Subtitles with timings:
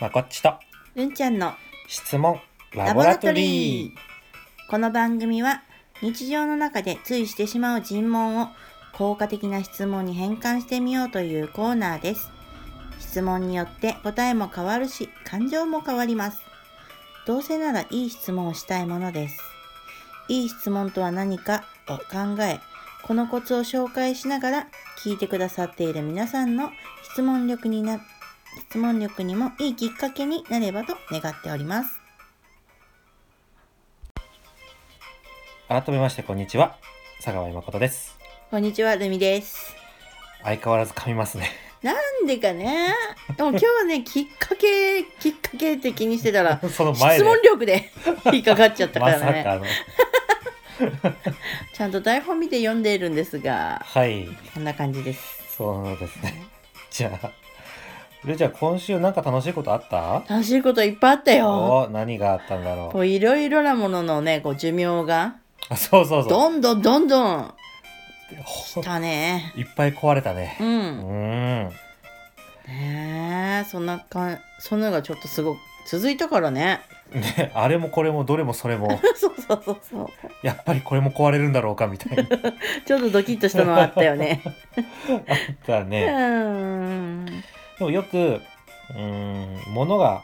[0.00, 0.54] まこっちと。
[0.94, 1.52] るんちゃんの
[1.86, 2.40] 質問。
[2.74, 3.86] ララボラトリー。
[3.88, 3.90] ー
[4.70, 5.62] この番組は
[6.00, 8.48] 日常の中でついしてしまう尋問を
[8.94, 12.30] 効果的な質問に変換してみようというコーナーです。
[12.98, 16.40] 質問によって答えも変わるし感情も変わります。
[17.26, 19.38] どうせならいい質問をしたいものです。
[20.28, 22.58] いい質問とは何かを考え
[23.02, 24.66] このコツを紹介しながら
[25.04, 26.70] 聞いてくださっている皆さんの
[27.02, 28.00] 質問力にな
[28.58, 32.00] 質問力にもいいきっかけになればと願っております
[35.68, 36.76] 改めましてこんにちは
[37.22, 39.76] 佐川誠ですこんにちは、ルミです。
[40.42, 41.50] 相変わらず噛みますね
[41.84, 42.92] なんでかね。
[43.36, 47.92] でも今日はね、きっかけ、きっかけって気にしてたら、 その前で質問力で
[48.32, 49.68] 引っかかっちゃったかまらね。
[51.72, 55.22] ちゃんと台本見て読んでいるんですが、はいこんな感じです。
[55.56, 56.44] そうですね
[56.90, 57.30] じゃあ
[58.24, 60.22] ルちゃん今週なんか楽しいことあった？
[60.28, 61.48] 楽しいこといっぱいあったよ。
[61.86, 62.92] お何があったんだろう？
[62.92, 65.36] こういろいろなもののね、こう寿命が、
[65.68, 67.54] あそうそうそうどんどんどんどん、
[68.44, 69.52] ほ来たね。
[69.56, 70.64] いっぱい壊れたねう。
[70.64, 71.70] うんん
[72.68, 76.80] ねえ、そんなかん、そんなのがちょっとすごく続いたからね。
[77.12, 80.08] ねあれもこれもどれもそれも そうそうそうそう。
[80.46, 82.24] やっぱりこれも壊れるんだろうかみたいな
[82.86, 84.42] ちょっとドキッとしたのはあったよね。
[85.26, 87.26] あったうねん。
[87.80, 90.22] でもよくうーん物が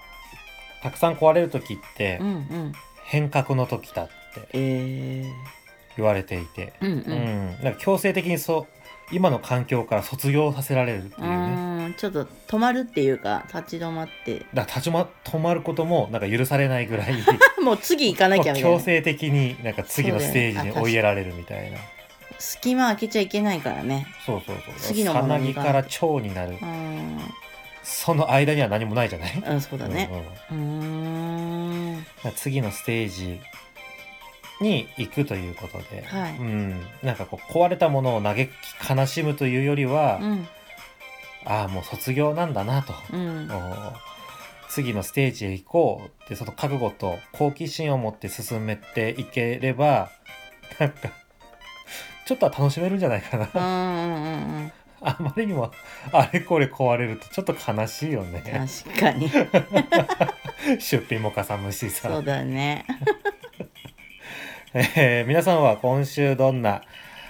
[0.83, 2.73] たくさん壊れる時ってうんうん。
[3.05, 5.33] 変革の時だってえー、
[5.97, 7.05] 言われていて、うんう。
[7.07, 7.59] うん。
[7.61, 8.77] ん、なんか強制的にそう
[9.13, 11.87] 今の環境から卒業させられるっていうね。
[11.87, 14.41] うん、ちょっと止まるっていうか立ち止まって。
[14.41, 17.15] だから立ちま止まることもなんか許されないぐらい。
[17.63, 18.79] もう次行かなきゃみたいな。
[18.79, 21.79] 強制的になんか次のステージに追いやられるみたいな。
[22.39, 24.07] 隙間開けちゃいけないからね。
[24.27, 24.75] そうそうそう。
[24.79, 26.59] 次のものにさなぎから蝶になる。
[26.61, 27.21] うん、
[27.89, 30.11] その間には何もないじゃない、うん、そうだね。
[30.51, 33.41] うん次のステージ
[34.61, 36.37] に行くということで、はい。
[36.37, 38.51] うん、なんかこう壊れたものを嘆き
[38.91, 40.49] 悲しむというよりは、うん。
[41.45, 43.49] ああもう卒業なんだなと、うん。
[43.53, 43.93] お
[44.69, 50.11] 次のステージへ行こうってその覚悟と好奇心を持って進めていければ
[50.81, 51.13] なんか
[52.27, 55.71] ちょっとは楽しめるんじゃないかな、うんうんうんうんあまりにも
[56.13, 58.43] あれこれ壊れるとちょっと悲しいよね。
[58.85, 59.31] 確かに。
[60.81, 62.09] 出費もかさむしさ。
[62.11, 62.85] そうだね。
[64.75, 66.83] えー皆さんは今週どんな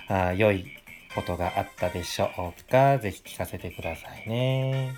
[0.09, 0.67] あ良い
[1.15, 2.99] ことがあったでしょうか？
[2.99, 4.95] ぜひ聞かせてくださいね。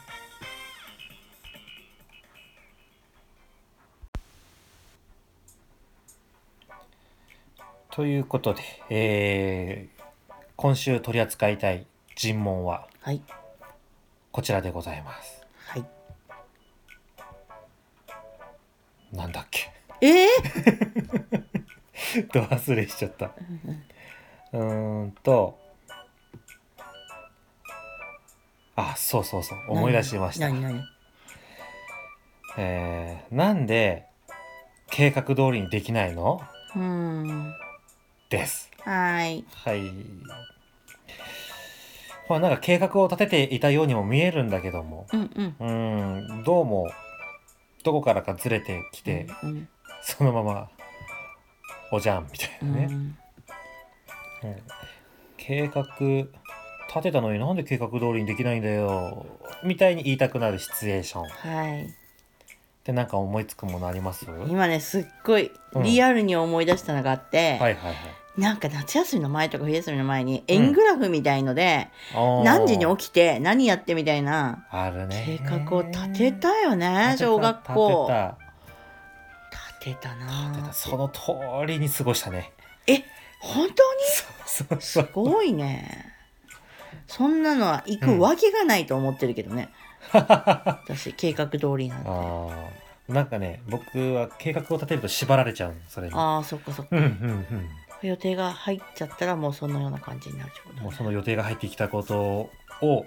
[7.90, 9.98] ということで、えー
[10.60, 11.86] 今週取り扱いたい
[12.18, 13.22] 尋問ははい。
[14.32, 15.40] こちらでございます。
[15.68, 15.84] はい。
[19.12, 19.70] なんだっけ？
[20.00, 20.26] え
[22.32, 23.26] ど忘れしちゃった。
[23.26, 25.58] うーんと、
[28.74, 30.48] あ、そうそうそう、ー、思い出しました。
[30.50, 30.60] 何？
[30.60, 30.82] 何？
[32.58, 34.06] えーなんで
[34.90, 36.42] 計画通りにできないの？
[36.74, 37.54] うん。
[38.28, 38.70] です。
[38.80, 39.46] はーい。
[39.54, 39.92] はい。
[42.28, 45.56] まあなんか計画を立てていたようにも見えるんだけども、うんうん。
[45.58, 46.90] うーん、どうも
[47.84, 49.68] どこからかずれてきて、うん
[50.02, 50.68] そのまま
[51.90, 52.88] おじゃんみたいなね。
[52.90, 52.94] うん。
[52.94, 54.56] うん。
[55.36, 59.26] 計画立てたのになんで計画通りにできないんだよ。
[59.64, 61.24] みたいに言いたくなるシチュエーション。
[61.24, 61.94] っはい。
[62.84, 64.30] てなんか思いつくものあります？
[64.30, 67.94] はい今ねすっごいうんリアルに思い出したのがあって、はいはい
[68.38, 72.44] なんか夏休みの前とか冬休みの前に円グラフみたいので、あー。
[72.44, 74.64] 何時に起きて何やってみたいな
[75.10, 78.06] 計画を立てたよね小学校。
[78.08, 79.98] 立てた。
[79.98, 80.72] 立てた立てなた。
[80.72, 81.20] その通
[81.66, 82.52] りに過ごしたね。
[82.86, 83.02] え
[83.40, 84.80] 本当に？
[84.80, 86.14] すごいね。
[87.08, 89.70] そんなのは行くわけがないと思ってるけどね、
[90.12, 92.08] 私計画通りなんて。
[92.08, 93.12] ああー。
[93.12, 96.14] なんかね僕は計画を立てると縛られちゃうのそれに。
[96.14, 96.96] あーそっかそっか。
[96.96, 97.68] うんうん
[98.02, 100.78] 予定が入っちゃったらもうそのような感じになるってことね。
[100.78, 102.50] うんもうその予定が入ってきたこと
[102.82, 103.06] を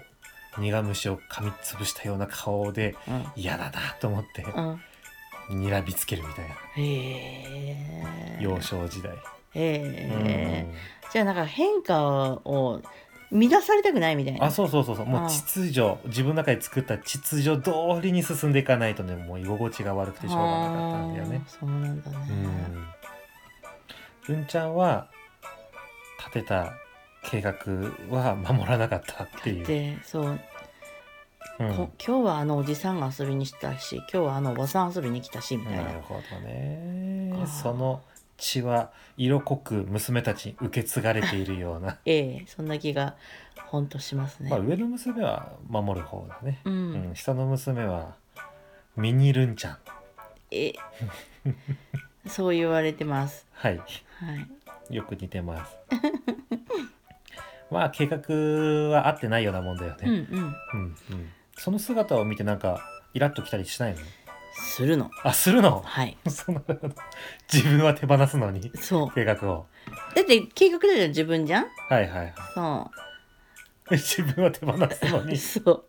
[0.58, 3.26] 苦虫を噛みつぶしたような顔でうん。
[3.36, 4.80] 嫌だなと思ってうん。
[5.48, 6.54] 睨みつけるみたいな。
[6.76, 8.38] へえ。
[8.40, 9.16] 幼少時代、へ
[9.54, 10.66] え。
[11.12, 12.80] じゃあなんか変化を
[13.32, 14.46] 乱されたくないみたいな。
[14.46, 15.06] あそうそうそうそう。
[15.06, 15.96] もうあ秩序。
[16.06, 21.42] 自分の中で作った秩序通りに進んでいかないとねもう居心地が悪くてしょうがなかったんだよね。
[21.46, 22.16] そうなんだね。
[22.30, 22.86] うん
[24.28, 25.08] うんちゃんは
[26.18, 26.74] 立てた
[27.24, 27.54] 計画
[28.10, 29.66] は守らなかったっていう。
[29.66, 30.40] でそう。
[31.58, 31.74] うん。
[31.74, 35.82] こ今日はあのおじさんが遊びに来たし今日はあのおばさん遊びに来たしみたいな。
[35.84, 37.34] なるほどね。
[37.46, 38.02] その
[38.36, 43.14] 血は色濃く娘たちに受け継がれているような、 ええそんな気が
[43.66, 46.76] ほんとしますね、まあ上の娘は守る方だね、うん、う
[47.12, 47.14] ん。
[47.14, 48.16] 下の娘は
[48.96, 49.78] ミニルンちゃん。
[50.50, 50.72] え
[52.26, 53.46] そう言われてます。
[53.52, 53.80] はい
[54.24, 54.34] は
[54.90, 54.94] い。
[54.94, 55.76] よく似てます。
[57.70, 58.18] まあ計画
[58.90, 60.38] は合ってないようなもんだようんね、うん。
[60.38, 61.32] うんうん。
[61.56, 62.82] その姿を見てなんか
[63.14, 64.00] イラッときたりしないの？
[64.54, 65.10] するの。
[65.24, 65.80] あするの？
[65.84, 66.16] はい。
[66.28, 66.94] そうなるほど
[67.52, 69.10] 自分は手放すのにそう。
[69.12, 69.66] 計画を。
[70.14, 71.66] だって計画だじゃん自分じゃん？
[71.88, 72.32] はいはいはい。
[72.54, 72.90] そ
[73.96, 75.36] 自分は手放すのうに。
[75.36, 75.84] そう。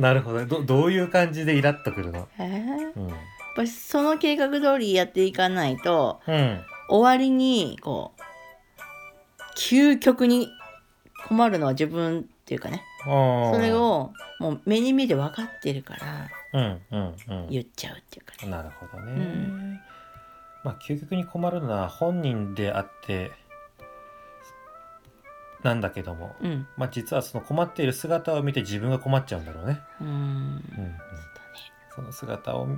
[0.00, 2.28] なるほどどどういう感じでイラッとくるの？
[2.38, 3.14] えー、うん
[3.54, 6.60] ぱりその計画通りやっていかないとうん。
[6.88, 8.20] 終わりにこう
[9.58, 10.48] 究極に
[11.26, 12.82] 困るのは自分っていうかね。
[13.04, 17.48] そそれをもう目に見て分かってるからうんうんうん。
[17.50, 18.50] 言っちゃうっていうかね。
[18.50, 19.80] なるほどね、ん。
[20.62, 23.32] まあ究極に困るのは本人であって
[25.62, 26.66] なんだけども、うん。
[26.76, 30.10] まあ実はその困っている姿を見て自分が困っちゃうんだろうね、うーん。
[30.10, 30.62] うんうん、
[31.94, 32.68] その姿を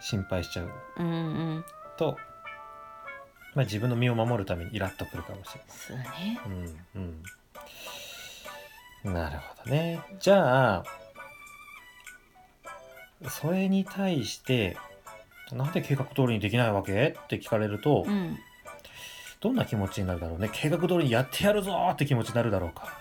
[0.00, 0.70] 心配しちゃう。
[0.98, 1.12] うんう
[1.58, 1.64] ん。
[1.96, 2.16] と、
[3.54, 5.66] まあ、自分の身を守るためにイラッとくるかもしれない。
[5.68, 6.40] そうね。
[6.46, 7.22] うん
[9.06, 9.14] うん。
[9.14, 10.00] なるほどね。
[10.20, 10.84] じゃあ
[13.28, 14.76] それに対して
[15.52, 17.16] なんで計画通りにできないわけ？
[17.18, 18.38] って聞かれると、うん
[19.40, 20.50] どんな気持ちになるだろうね？
[20.52, 22.98] 計画通りにやってやるぞーって気持ちになるだろうか。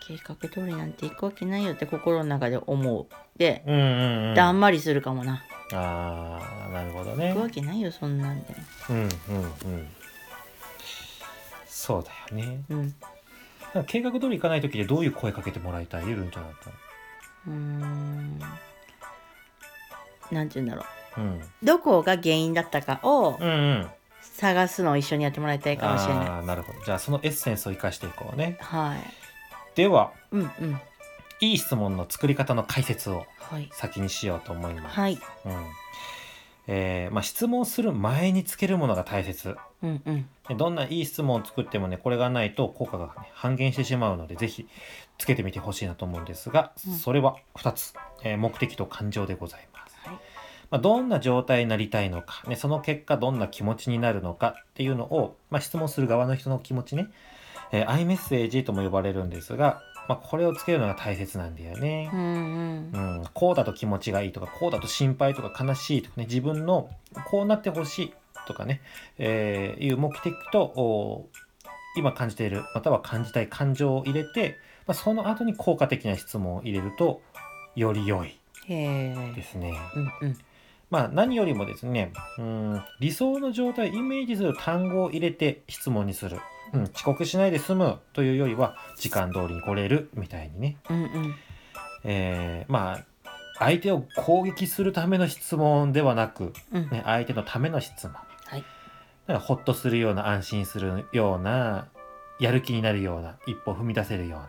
[0.00, 3.06] 計画通りなんて行くわけないよって心の中で思う。
[3.36, 4.34] で、うんうんうん。
[4.34, 7.28] だんまりするかもなあーなるほどね。
[7.30, 8.54] 行くわけないよそんなんで。
[8.90, 9.88] うんうんうん。
[11.66, 12.60] そうだよね。
[12.70, 12.94] うん。
[13.86, 16.08] 計画通りいかない時でどういう声かけてもらいたい？
[16.08, 18.38] ゆるんちゃんだったうーん。
[20.30, 20.84] なんて言うんだろ
[21.16, 21.20] う。
[21.20, 21.42] うん。
[21.62, 23.86] どこが原因だったかをうんうん。
[24.22, 26.26] 探すのを一緒にやってもらいたいかもしれない。
[26.26, 26.84] あーなるほど。
[26.84, 28.58] じゃあそのエッセンスを生かしていこうね。
[28.60, 28.98] はい。
[29.74, 30.80] ではうんうん
[31.40, 33.68] いい質問の作り方の解説をはい。
[33.72, 35.14] 先にしようと思います、はい。
[35.14, 35.20] うん。
[36.68, 39.56] えーまあ、質問する前につけるものが大切。
[39.82, 40.28] うんうん。
[40.48, 44.66] でどんないい質問を作ってもねこれがないと効果が、ね、半減してしまうのでぜひ
[45.18, 46.94] つけてみてほしいなと思うんですが、うん。
[46.94, 47.94] それは2つ、
[48.24, 50.14] えー目的と感情でございます、はい。
[50.70, 57.08] まあ、どんな状態になりたいのか、ね、その結果どんな気持ちになるのかっていうのを、まあ、質問する側の人の気持ちね、
[57.70, 62.16] えー、アイメッセージとも呼ばれるんですが、まあ、これをつけるのが大切なんだよねう。
[62.16, 66.90] んうんうん、こうだと気持ちがいいとかこうだと心配とか悲しいとかね自分の
[67.30, 68.14] こうなってほしい
[68.46, 68.80] とかね、
[69.18, 71.28] えーいう目的とお
[71.96, 74.56] 今感じているまたは感じたい感情を入れて、
[74.86, 77.22] まあ、その後に効果的な質問を入れると
[77.74, 78.38] より良い
[78.68, 79.72] ですね。
[79.94, 80.38] うんうん
[80.90, 86.38] まあ何よりもですねうん理想の状態をイメージする単語を入れて質問にする、
[86.72, 90.76] うん、遅刻しないで済むというよりは時間通りに来れるみたいにね。
[90.88, 91.34] うんうん。
[92.04, 93.04] えーまあ
[93.58, 96.90] 相手を攻撃するための質問ではなく、うん。
[96.90, 98.12] ね、相手のための質問、
[98.44, 98.64] はい。
[99.26, 101.88] なんかほっとするような安心するような
[102.38, 104.48] やる気になるような一歩踏み出せるような。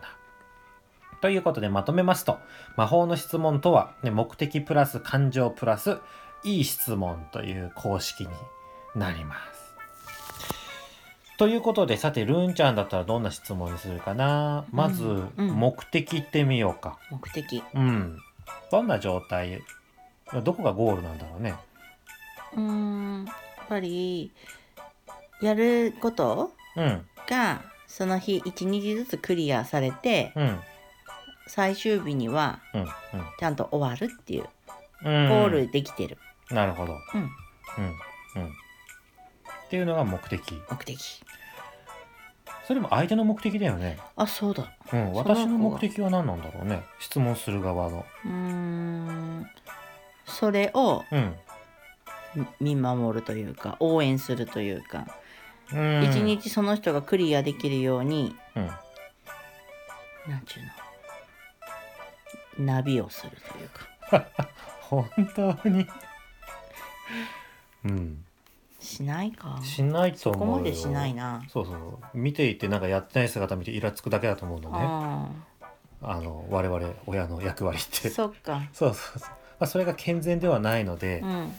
[1.20, 2.38] ということでまとめますと
[2.76, 5.98] 魔法の質問とは、ね、目的プラス感情プラス
[6.44, 8.28] いい質問という公式に
[8.94, 9.58] なります。
[11.36, 14.64] ということでさてルンちゃんだったらどんな質問にするかな？
[14.72, 16.98] まず、目的言ってみようか。
[17.10, 18.18] 目的うん。
[18.72, 19.62] どんな状態？
[20.42, 21.54] どこがゴールなんだろうね？
[22.54, 24.32] うーんやっぱり
[25.40, 27.06] やることうん。
[27.28, 30.58] がその日一日ずつクリアされてうん。
[31.46, 32.86] 最終日にはうん。
[33.38, 34.48] ちゃんと終わるっていう
[35.04, 35.28] うん。
[35.28, 36.18] ゴールできてる、
[36.50, 36.96] なるほど。
[37.14, 38.42] うん、うん。
[38.42, 38.48] うん。
[38.48, 40.60] っていうのが目的。
[40.70, 41.22] 目的
[42.66, 43.98] それも相手の目的だよね。
[44.16, 45.12] あそうだうん。
[45.12, 46.82] その子が私の目的は何なんだろうね。
[46.98, 48.04] 質問する側の。
[48.24, 49.46] うーん
[50.26, 51.34] それをうん。
[52.34, 55.06] み見守るというか応援するというか
[55.72, 56.04] うん。
[56.04, 58.66] 一、日その人がクリアできるようにうん。
[60.30, 60.62] なんちゅう
[62.60, 62.66] の？
[62.74, 64.28] ナビをするというか
[64.80, 65.86] 本当に？
[67.84, 68.24] うん。
[68.80, 70.64] しないかしないとそこ思うよ。
[70.64, 71.98] までしないなそうそう。
[72.14, 74.78] 見ていてなんかやってない姿見てイラつくだけだと思うのね。
[74.80, 75.28] あ
[76.00, 78.10] あの我々親の役割ってあ。
[78.10, 79.28] そっかそうそうそう。
[79.30, 81.52] まあそれが健全ではないのでう、ん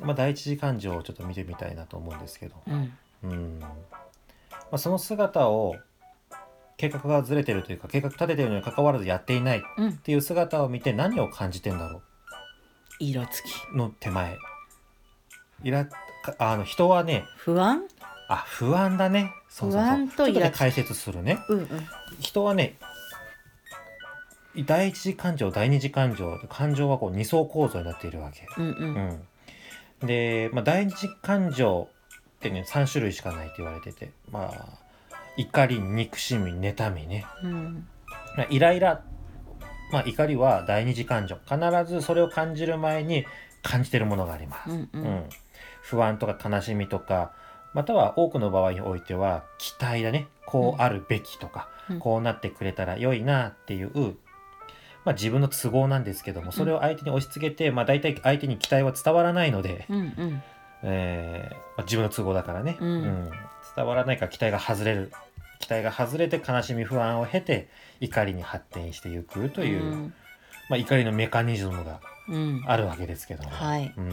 [0.00, 2.54] まあ第一次感情をちょっと見てみたいなと思うんですけど。
[2.66, 3.60] うんうん。
[3.60, 3.68] ま
[4.72, 5.76] あその姿を
[6.76, 12.02] 計画がずれてるというか計画立ててるのに関わらずやっていないっうんていう姿を見て何を感じてんだろ
[13.00, 14.38] 色付きうの手前
[15.62, 17.82] いらかあの人はね不安？
[18.28, 19.32] あ不安だね。
[19.48, 19.88] そうそうそう。
[19.88, 21.38] 不安とちょっとイラつきね解説するね。
[21.48, 21.68] うんうん。
[22.20, 22.76] 人はね
[24.56, 29.20] 第一次感情第二次感情感情はこう二層構造になっているわけ、うんうん。
[30.00, 31.88] うん、で、まあ、第二次感情
[32.36, 34.66] ってね3種類しかないと言われててまあ
[35.36, 37.24] 怒り憎しみ妬みね。
[37.42, 37.86] うん。
[38.36, 39.02] まあイライラ、
[39.92, 41.38] まあ、怒りは第二次感情。
[41.48, 43.24] 必ずそれを感じる前に
[43.62, 45.24] 感じてるものがあります、うんううんん
[45.88, 47.32] 不安とか悲しみとか
[47.74, 50.28] または多くの場合においては期待だね。
[50.46, 51.98] こうあるべきとか、うん。
[51.98, 54.16] こうなってくれたら良いなっていう、
[55.04, 60.42] まあ、自分の都合なんですけどもそれを相手に押し付けて、まあ、大体相手に期待は伝わらないので、うんうん。
[60.82, 63.30] えーまあ、自分の都合だからね、うん。
[63.76, 65.12] 伝わらないから期待が外れる。
[65.60, 67.68] 期待が外れて悲しみ不安を経て
[68.00, 70.14] 怒りに発展していくという、うん。
[70.70, 72.62] まあ、怒りのメカニズムがうん。
[72.66, 73.92] あるわけですけども、はい。
[73.96, 74.12] うん、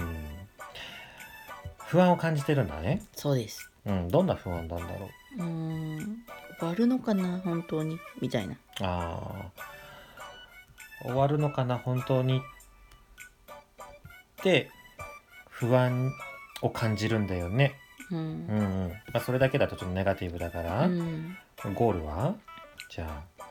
[1.88, 3.70] 不安を感じてるんだね、そうです。
[3.86, 5.44] うん、どんな不安なんだろう。
[5.44, 6.26] うーん
[6.60, 8.56] 終わるのかな本当にみたいな。
[8.82, 11.08] あー。
[11.08, 12.40] 終わるのかな本当に。
[12.40, 12.42] っ
[14.42, 14.72] て
[15.50, 16.12] 不安
[16.62, 17.76] を感じるんだよね。
[18.12, 18.90] ううんんうん。
[19.14, 21.38] まあ、それだけだとちょっとネガティブだから、うん。
[21.76, 22.36] ゴールは？
[22.90, 23.46] じゃこ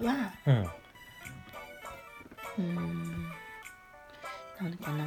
[0.00, 0.14] れは？
[0.14, 0.62] あうん。
[0.64, 3.24] うーん。
[4.60, 5.04] なんかな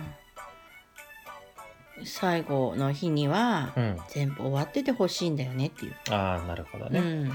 [2.04, 7.00] 最後の日にはうん全部終わっててほしいんだよねっていう、ああなるほどね。
[7.00, 7.32] うん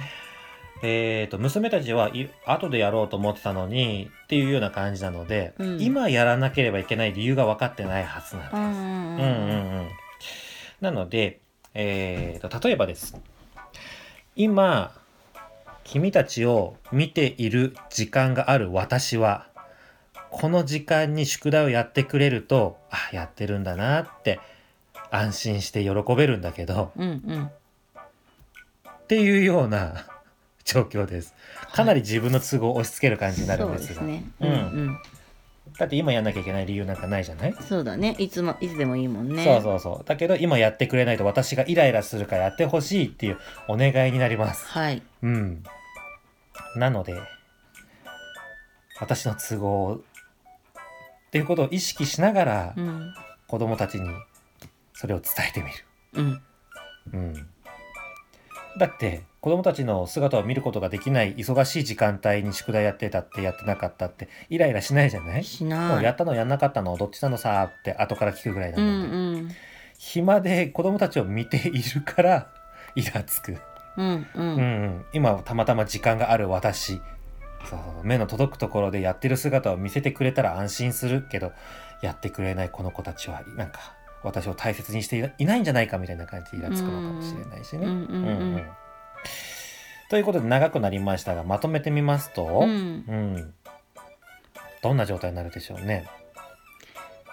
[0.81, 8.57] えっ、と娘たちはい後でやろうと思ってたのにっていうような感じなので、うん今やらなければいけない理由が分かってないはずなんです。
[8.57, 9.88] うんうんうんうんうん。
[10.81, 11.41] なので、
[11.75, 13.17] えー、と例えばです。
[14.37, 14.93] 今、
[15.83, 19.48] 君たちを見ている時間がある私は、
[20.30, 24.40] この時間に宿題をやってくれると、あ、やってるんだなって
[25.11, 27.50] 安心して喜べるんだけど、うんうん
[28.85, 30.04] っていうような
[30.66, 31.35] 状況です。
[31.73, 34.00] かなり自分の都合を押し付ける感じになるんですが。
[34.00, 34.58] そうですねううんんう
[34.90, 34.99] ん
[35.78, 37.54] だって今やんなきゃいけない理由なんかないじゃない？
[37.66, 40.04] そうだねいつもいつでもいいもんねそうそうそう。
[40.06, 44.66] だけど今やってくれないと私がイライラするからやってほしいっていうお願いになります。
[44.66, 45.62] はいうん。
[46.76, 47.18] なので、
[49.00, 50.00] 私の都合
[51.28, 53.14] っていうことを意識しながらうん。
[53.47, 54.11] 子供たちに
[54.92, 55.75] それを伝えてみる。
[56.14, 56.42] うん。
[57.14, 57.35] うん。
[58.78, 65.44] だって子供たちの姿を見ることができない忙しい時間帯に宿題やってたってやってなかったってイライラしないじゃない？
[65.44, 65.99] しもない。
[66.00, 66.97] うやったのやんなかったの？
[66.97, 67.70] どっちなのさ？
[67.80, 69.50] って後から聞くぐらいなうので、んうん。
[69.97, 72.50] 暇で子供たちを見ているから
[72.94, 73.56] イラつく、
[73.97, 74.61] うんううんうん
[74.99, 77.00] ん、今たまたま時間がある私
[77.65, 81.53] そう目の届くところでやってる姿を見せてくれたら安心するけど
[82.03, 83.81] やってくれないこの子たちはなんか
[84.23, 88.67] 私を大切にしていないんじゃないかみたいな感じでイラつくのかもしれないしね。
[90.09, 93.55] ということで長くなりましたがまとめてみますと、うんうん
[94.81, 96.09] どんな状態になるでしょうね。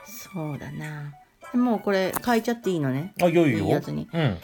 [0.05, 1.13] そうだな
[1.53, 3.59] もうこれ変えちゃっていいのねあ、良いよ。
[3.59, 4.37] いいやつにうん。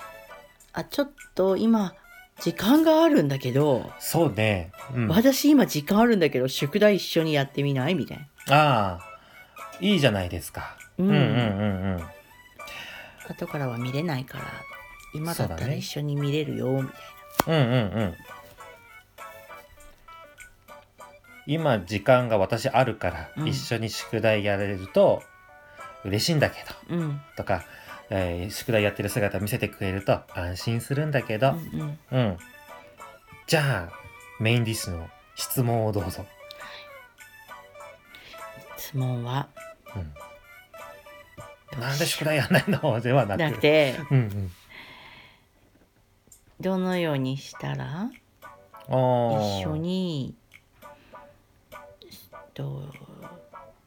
[0.74, 1.94] あちょっと今
[2.42, 4.72] 時間があるんだけど、そうね。
[4.96, 7.96] うん、あ私今時間あるんだけど宿題一緒にやってみない？
[7.96, 8.18] みたい
[8.48, 8.96] な。
[8.98, 9.00] あ、
[9.80, 10.76] いいじゃないですか。
[10.98, 12.04] ううんんうんうんうん。
[13.30, 14.46] 後からは見れないから
[15.14, 16.88] 今だったら一緒に見れるよみたい
[17.48, 18.16] うんうんうん。
[21.48, 23.48] 今時間が私あるからうん。
[23.48, 25.22] 一緒に宿題やれると
[26.04, 26.58] 嬉しいんだけ
[26.90, 27.22] ど、なうん。
[27.38, 27.64] とか、
[28.14, 32.38] えー宿題やってる姿見せてくれると安心するんだけど、うんうん。
[33.48, 33.94] じゃあ
[34.40, 36.26] メインディッシュの質問をどうぞ。
[38.78, 39.48] 質問は？
[39.96, 40.00] う
[41.78, 43.40] ん、なんで宿題やんないのではなく。
[43.40, 44.52] なくてうんうん。
[46.60, 48.12] どのようにしたら？
[48.88, 48.94] 一
[49.66, 50.36] 緒に
[52.54, 52.84] ど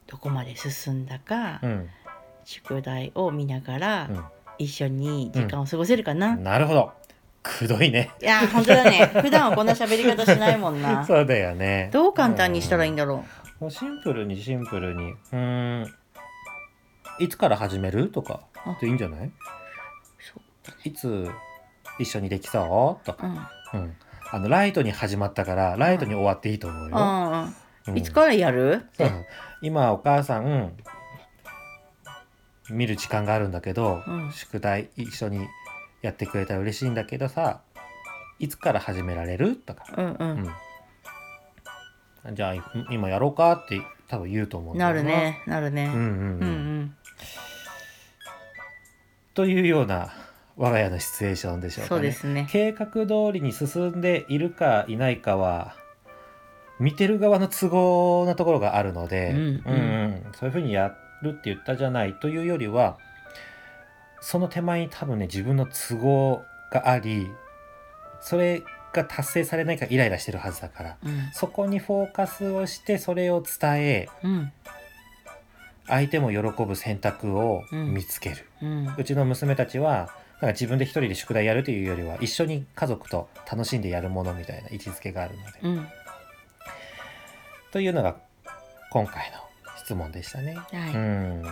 [0.07, 1.90] どこまで進んだか、うん
[2.45, 4.25] 宿題を見ながら、う
[4.59, 6.93] 一緒に時間を過ごせるかな、ん、なるほど。
[7.43, 8.11] くどいね。
[8.23, 9.11] いや本当だね。
[9.21, 11.05] 普段はこんな喋り方しないもんな。
[11.07, 11.91] そうだよね。
[11.93, 13.25] どう簡単にしたらいいんだろ
[13.61, 15.11] もうシンプルにシンプルに。
[15.11, 15.95] うーん。
[17.19, 18.09] いつから始める？
[18.09, 18.41] とか。
[18.81, 19.31] でいいんじゃない？
[20.85, 21.29] いつ
[21.99, 23.07] 一緒にできそう？
[23.07, 23.49] とう、うか、ん。
[23.75, 23.97] うん、
[24.31, 27.51] あのライトに始まったからライトに終わっていいと思うよ、あ
[27.89, 29.25] うんあいつからやる、うん。
[29.61, 30.73] 今お母さん
[32.71, 34.33] 見る時間があるんだけど、うん。
[34.33, 35.47] 宿題一緒に
[36.02, 37.61] やってくれたら嬉しいんだけどさ
[38.38, 40.16] いつから始められるとか、うんう
[42.25, 42.30] うん。
[42.33, 45.42] ん、じゃあい今やろうかって多分言うと思うんだよなるね。
[45.47, 45.87] なるね。
[45.87, 46.09] うんうんうん。
[46.09, 46.97] うんうん。
[49.35, 50.12] というような
[50.56, 52.09] 我が家のシチュエーションでしょうかそうね。
[52.09, 52.47] ですね。
[52.50, 55.75] 計画通りに進んでいるかいないかは
[56.78, 59.44] 見てる側の都合なところがあるので、うんうん。
[59.44, 59.76] う
[60.30, 62.99] んそういうふうにやるって言ったじゃないというよりは
[64.21, 67.28] その手前に多分ね自分の都合があり
[68.21, 68.62] それ
[68.94, 71.30] が達成されないからイライラしてるはずだからうん。
[71.33, 74.52] そこにフォーカスをしてそれを伝えうん。
[75.87, 78.49] 相手も喜ぶ選択を見つける。
[78.62, 78.94] うん。
[78.97, 80.09] うちの娘たちは
[80.40, 85.88] なんか自分で一人で宿題やるというよりは一緒に家族と楽しんでやるものみたいな位置づけがあるので、うん。
[87.71, 88.16] というのが
[88.90, 89.38] 今回の
[89.85, 90.55] 質問でしたね。
[90.55, 91.43] はいうん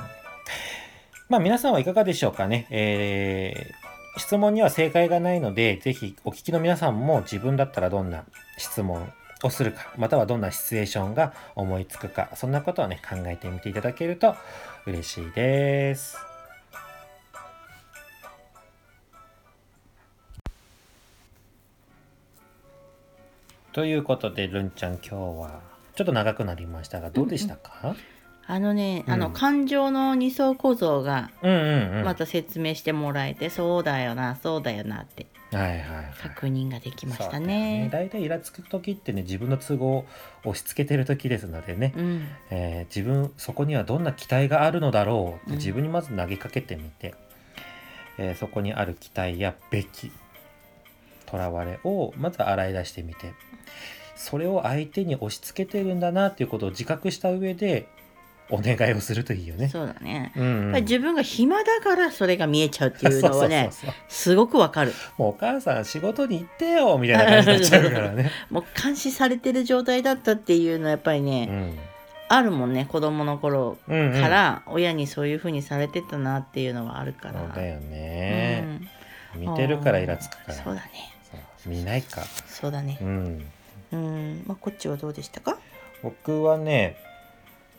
[1.29, 2.67] まあ皆さんはいかがでしょうかね。
[2.71, 8.27] えー質問には正解がないのでぜひお聞きの皆さんも自分だったらどんな
[8.59, 9.11] 質問
[9.43, 14.35] をするかまたはどんなシチュエーションが思いつくかそんなことをね考えてみていただけると
[14.87, 16.19] 嬉しいです。
[23.73, 25.61] ということでるんちゃん今日は
[25.95, 27.97] ちょっと長くなりましたがどうでしたか、
[28.47, 29.13] あのね、うん。
[29.13, 32.05] あの感情の二層構造がうん、うんうん。
[32.05, 36.05] また説明してもらえて、そうだよなそうだよなってはいはいはい。
[36.23, 37.89] 確認ができましたそうだよね。
[37.93, 40.05] だいたいイラつく時ってね自分の都合を
[40.45, 42.27] 押し付けてる時ですのでね、うん。
[42.51, 45.57] えー自分そこにはどんな期待があるのだろうってうん。
[45.59, 47.15] 自分にまず投げかけてみて、
[48.19, 50.11] えーそこにある期待やべき
[51.27, 53.33] とらわれをまず洗い出してみて
[54.17, 57.89] それを相手に押し付けてるんだなっていうことを自覚した上で
[58.51, 59.69] お願いをするといいよね。
[59.69, 60.33] そうだね。
[60.37, 63.71] うんうん自分が暇だからそれが見えちゃうっていうのはね
[64.09, 64.93] すごくわかる。
[65.17, 68.31] もうお母さん仕事に行ってよみたいな感じになっちゃうからね。
[68.51, 71.79] もう監視されてる状態だったっていうのはやっぱりね、うん
[72.29, 77.35] あるもんね子供の頃うんうんから親にそういう風にされてたなっていうのはあるから。
[77.40, 78.88] そうだようね、ん
[79.38, 80.90] 見てるからイラつくからそうだね。
[81.66, 83.05] 見ないかそうだねう。
[83.05, 83.45] ん
[83.93, 85.59] うん、まあこっちはどうでしたか？
[86.03, 86.97] 僕はね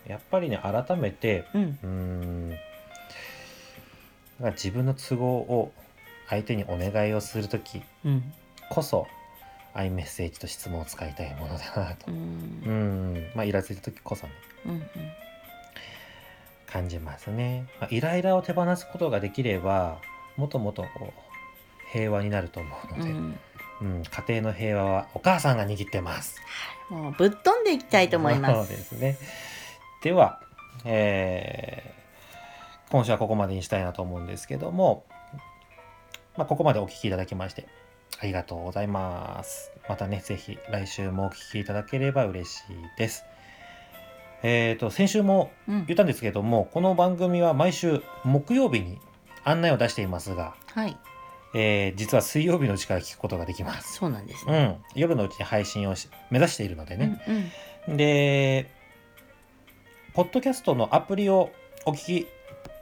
[0.07, 1.79] やっぱりね改めてうん。
[1.83, 5.71] うーんなんか自分の都合を
[6.29, 8.33] 相手にお願いをする時うん。
[8.69, 9.07] こそ
[9.73, 12.11] アイメッセージと質問を使いたいものだなと。
[12.11, 13.13] ううん。
[13.15, 14.33] んまあイラついた時こそね。
[14.67, 14.83] うん
[16.73, 20.01] 感じますね、まあ、イライラを手放すことができれば
[20.37, 23.17] もっともっとこう平和になると思うので、うん。
[23.17, 23.39] うん。
[23.97, 26.41] うん、家庭の平和はお母さんが握ってます。
[26.89, 28.55] もうぶっ飛んでいきたいと思いま。
[28.55, 29.19] そうですすね。
[30.03, 30.39] では、
[30.85, 31.93] えー
[32.91, 35.03] 今週はここまでにしたいなと思うんですけども、
[36.37, 37.65] まあ、ここまでお聞きいただきまして
[38.21, 39.71] ありがとうございます。
[39.89, 43.23] またね、ぜひ来週もお聞きいただければ嬉しいです。
[44.43, 48.99] えっ、と、先週もうん言ったんですけども、この番組は毎週木曜日に
[49.43, 50.95] 案内を出していますが、はい、
[51.55, 53.95] えー実は水曜日のうちから聞くことができます。
[53.95, 54.63] そうなんですうね。
[54.65, 57.35] ん、夜のうちに配信をし目指しているのでね、うん
[57.93, 58.69] うんで
[60.13, 61.49] ポッドキャストのアプリを
[61.85, 62.27] お聞き、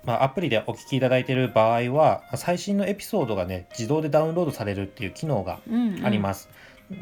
[0.03, 6.05] まあ、アプリでお聞きいただいている場合は最新のエピソードがね自動でダウンロードされるっていう機能がうんうん。
[6.05, 6.49] あります、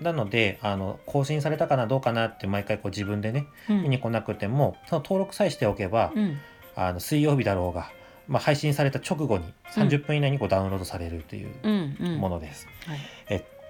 [0.03, 3.83] なのであの更新されたかなどうかなって毎回こう自分でねうん。
[3.83, 6.37] 見に来なくてもその登録さえしておけば、うん。
[6.75, 7.91] あの水曜日だろうが、
[8.27, 12.17] まあ、配信された直後に30分以内にこうダウンロードされるといううんうん。
[12.17, 12.67] ものです、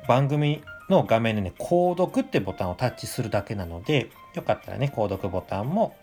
[0.09, 5.95] 番組の画面でね、購読ってボタンをタッチするだけなので、よかったらね、購読ボタンも、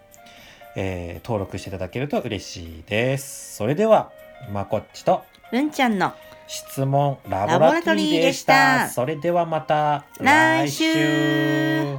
[0.76, 3.56] えー登録していただけると嬉しいです。
[3.56, 4.12] それでは、
[4.52, 6.12] まこっちとるんちゃんの
[6.46, 8.88] 質問ラボラトリーでした。
[8.88, 11.96] それではまた来週